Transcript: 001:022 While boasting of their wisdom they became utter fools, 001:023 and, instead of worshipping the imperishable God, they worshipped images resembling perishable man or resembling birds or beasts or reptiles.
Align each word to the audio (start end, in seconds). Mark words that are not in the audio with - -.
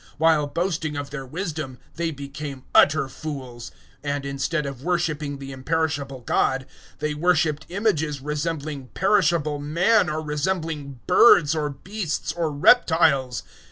001:022 0.01 0.07
While 0.17 0.47
boasting 0.47 0.97
of 0.97 1.09
their 1.11 1.25
wisdom 1.27 1.77
they 1.93 2.09
became 2.09 2.63
utter 2.73 3.07
fools, 3.07 3.69
001:023 4.03 4.15
and, 4.15 4.25
instead 4.25 4.65
of 4.65 4.81
worshipping 4.83 5.37
the 5.37 5.51
imperishable 5.51 6.21
God, 6.21 6.65
they 6.97 7.13
worshipped 7.13 7.67
images 7.69 8.19
resembling 8.19 8.87
perishable 8.95 9.59
man 9.59 10.09
or 10.09 10.19
resembling 10.23 11.01
birds 11.05 11.53
or 11.53 11.69
beasts 11.69 12.31
or 12.33 12.49
reptiles. 12.49 13.43